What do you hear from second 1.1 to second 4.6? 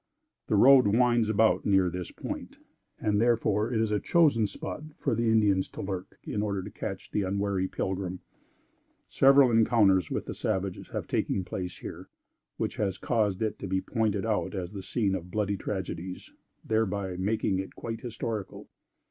about near this point, and therefore it is a chosen